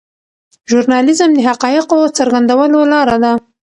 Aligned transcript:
ژورنالیزم 0.69 1.29
د 1.35 1.39
حقایقو 1.47 1.99
څرګندولو 2.17 2.79
لاره 2.91 3.17
ده. 3.23 3.31